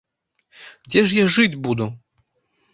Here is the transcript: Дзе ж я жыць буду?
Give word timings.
Дзе 0.89 1.03
ж 1.11 1.19
я 1.19 1.25
жыць 1.37 1.61
буду? 1.69 1.91